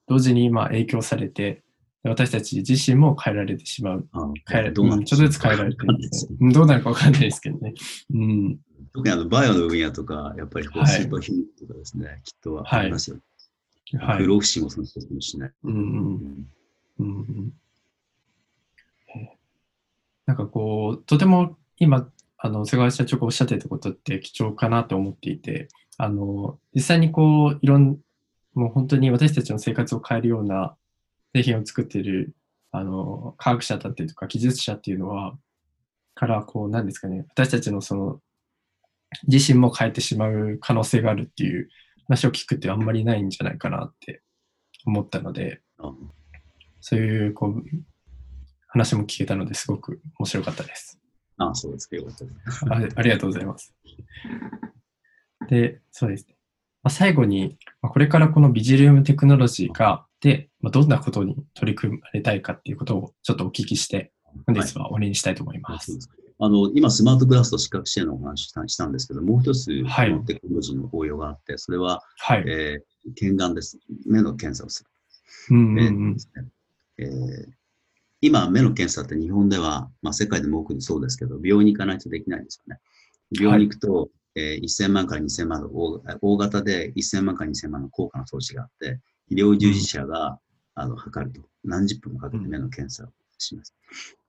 [0.06, 1.62] 同時にまあ影響されて、
[2.02, 4.08] 私たち自身も変えられてしまう。
[4.12, 7.74] あ変えらどうなんうんちょっとずつ変えられてわかんないですようんどうなるかわかんないですけどね。
[8.12, 8.58] うん。
[8.92, 13.18] 特にあのバイオの分野とか、やっぱりこうはいスーパーヒューとかですね、きっとありますよ。
[13.98, 14.18] はい。
[14.18, 15.52] 不老不死もその一もしれない。
[15.64, 16.46] うんうん
[16.98, 17.52] うん
[20.26, 25.68] なんかこう、とても今、あの、瀬川社長がおっしゃってたことって貴重かなと思っていて、
[25.98, 27.98] あの、実際にこう、いろん、
[28.54, 30.76] もう本当に私たちの生活を変えるような
[31.34, 32.34] 製品を作っている、
[32.70, 35.36] あの、科学者だったりとか技術者っていうのは、
[36.14, 38.20] から、こう、なんですかね、私たちのその、
[39.26, 41.68] 自身も変えてしまう可能性があるっていう
[42.06, 44.22] 話を聞くってあんまりないんじゃないかなって
[44.86, 45.92] 思ったので、あ
[46.80, 47.64] そういうこう
[48.68, 51.00] 話も聞けたのですごく面白かったです。
[51.38, 51.96] あ、そうですか。
[51.96, 52.64] よかったです。
[52.68, 53.74] あありがとうございます。
[55.48, 56.36] で、そうですね。
[56.82, 64.12] まあ、最後に、まあこれからこのビジリウムテクノロジーが、で、まあ、どんなことに取り組まれたいかっていうことをちょっとお聞きして、
[64.46, 65.98] 本日はお礼にしたいと思います。
[66.40, 72.44] あの今、スマートグラスと視覚支援のお話したしたんですけど、もう一つ、はいこのテクノロジーの応用があって、それは、はい。
[72.46, 73.78] えー、検眼です。
[74.06, 74.90] 目の検査をする。
[75.50, 76.16] うんうんえうんー
[76.98, 77.64] えー
[78.20, 82.80] 今、目の検査って日本では、まあ、世界でも多くそうですけど、病院に行かないとできないんですよね。
[83.38, 90.38] 病院に行くと、えー1000万から2000万の大大型で1000万から2000万の高価な装置があって、医療従事者が、
[90.74, 93.08] あの測ると、何十分もかけて目の検査を
[93.38, 93.74] します。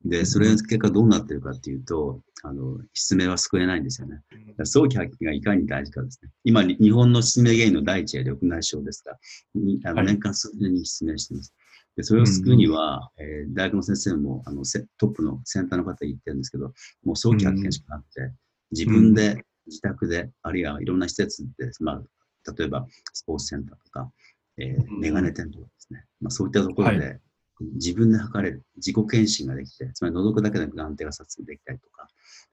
[0.03, 4.22] で、それの結果どうなってるかっていうと、あの失明は救えないんですよね。
[4.64, 6.30] 早期発見がいかに大事かですね。
[6.43, 9.18] 今、に日本の失明原因の第一は緑内障ですが、
[9.56, 11.53] にあのはい年間数年に失明しています。
[11.95, 18.32] でそれを救うには、えー大学の先生もあのせトップの先端の方に言ってるんですけど、もう早期発見しかなくて、
[18.72, 24.11] 自分で自宅で、あるいはいろんな施設で、まあ、例えばスポーツセンターとか、
[24.57, 24.99] えーうん。
[24.99, 27.13] メガネ店とかですね、まあ、そういったところで、は
[27.76, 32.07] 自分で測れる、自己検診ができて、つまり覗くだけで眼底が撮影できたりとか、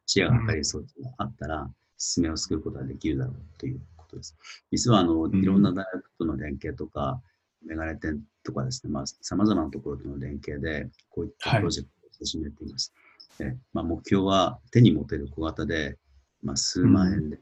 [0.06, 4.36] 視野が測れる装置があったら、失明を救うことができるだろうということです。
[4.70, 5.34] 実は、あの、ん。
[5.36, 7.20] いろんな大学との連携とか、
[7.64, 12.92] メガネ店とかですね、まあ、様々なところとの連携で、こういったプロジェクトを始めています。
[13.40, 15.98] えまあ、目標は手に持てる小型で、
[16.42, 17.40] まあ、数万円で、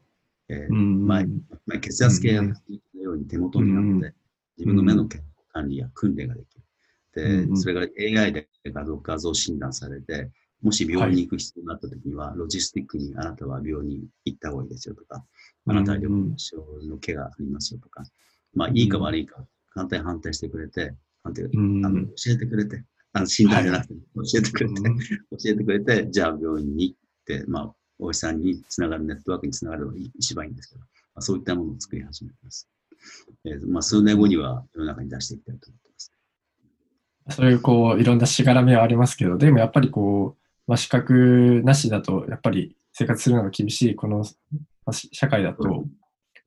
[0.48, 1.24] えーうんまあ
[1.66, 2.54] まあ、血圧計の
[2.94, 4.14] ように手元にあって、うん
[4.58, 5.08] 自分の目の
[5.54, 6.64] 管理や訓練ができる。
[7.14, 10.30] で、うんそれが AI で画像画像診断されて、
[10.62, 15.24] もし病院に行く必要があったときには、ロジスティックにあなたは病院に行った方がいいですよとか、
[15.66, 18.04] あなたは緑内障の毛がありますよとか、
[18.54, 20.94] まあいいか悪いか、簡単に判定してくれて、
[21.24, 22.84] 判定うんあの教えてくれて、
[23.14, 25.04] あの診断じゃなくて、教えてくれて、うん教
[25.46, 30.86] えてくれて、じゃあ病院に行って、まあ、お医者さんにつながる、ネットワークにつながるのが一番いいんですけど、ま
[31.16, 32.68] あ、そういったものを作り始めています。
[33.44, 36.12] えーまあ、数年後には世の中に出していきたいと思ってます。
[37.36, 44.18] そういうこういろんなしがらみはありますけど、でもやっぱりこう、まあ、資格なしだとやっぱり生活するのが厳しいこの
[44.84, 45.84] まあし社会だと、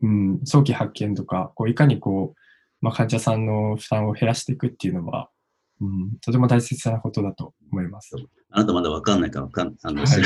[0.01, 2.39] うん、早期発見とか、こういかにこう、
[2.82, 5.30] まあ、患者さんの負担を減らしていくっていうのは、
[5.82, 8.16] うん、とても大切なことだと思います。
[8.56, 10.20] あなたまだわかんないからわかんあの、ないそ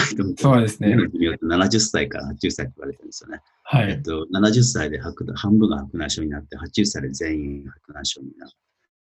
[0.58, 0.96] うですね目。
[0.96, 3.42] の寿命って70歳から80歳って言われてるんですよね。
[3.64, 3.92] はい。
[3.92, 8.52] えっと、70歳で白半分が白内障になって、80歳で全員白内障になる。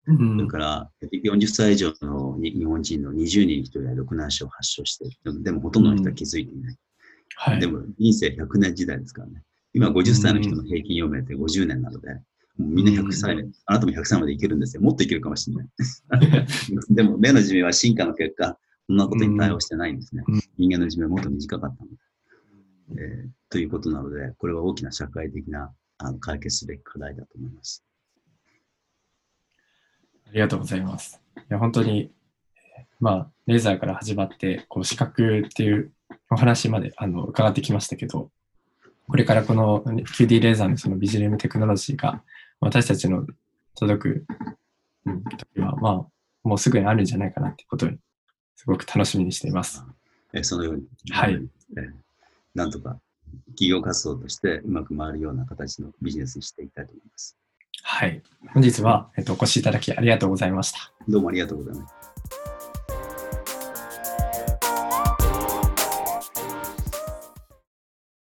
[0.06, 5.42] うんそれから、40歳以上のに日本人の20人に1人は緑内障を発症している。
[5.42, 6.76] でも、ほとんどの人は気づいていない。
[7.36, 7.66] はいで。
[7.66, 9.42] も、人生100年時代ですからね。
[9.72, 12.12] 今、50歳の人の平均余命って50年なので、
[12.58, 14.82] もうみんな100歳、うあなたも100歳までいけるんですよ。
[14.82, 15.68] もっといけるかもしれない。
[16.90, 20.24] でも、目の寿命は進化の結果、そんなことに対応してないんですね。
[20.26, 27.84] うん人間の寿命はもっと短かったので、えーということなので、これは大きな社会的なあの解決すべき課題だと思います。
[30.26, 31.20] ありがとうございます。
[31.36, 32.10] いや、本当に、
[32.56, 35.92] えーまあ、レーザーから始まって、こう、視覚っていう
[36.30, 38.32] お話まであの伺ってきましたけど、
[39.06, 42.24] これからこの QD レーザーのそのビジュアルテクノロジーが
[42.58, 43.24] 私たちの
[43.76, 44.26] 届く、
[45.06, 46.06] うん、時は、まあ、
[46.42, 47.98] もうすぐにあるんじゃないかなってことに、
[48.56, 49.84] すごく楽しみにしています。
[50.32, 51.34] えーそのように、はい
[51.76, 51.90] えー
[52.54, 53.00] なんとか
[53.48, 57.36] 企業活動としてうまく回るような形のビジネスにしていきたいと思います。
[57.82, 58.22] はい。
[58.52, 60.92] 本日は、えっと、お越しいただきありがとうございました。
[61.08, 62.43] どうもありがとうございます。